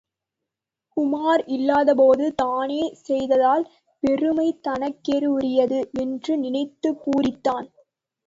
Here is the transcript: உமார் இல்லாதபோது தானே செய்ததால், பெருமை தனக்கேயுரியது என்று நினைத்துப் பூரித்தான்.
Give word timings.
உமார் 0.97 1.43
இல்லாதபோது 1.47 2.33
தானே 2.35 2.79
செய்ததால், 3.01 3.65
பெருமை 4.03 4.59
தனக்கேயுரியது 4.67 5.79
என்று 5.99 6.37
நினைத்துப் 6.37 7.01
பூரித்தான். 7.03 7.67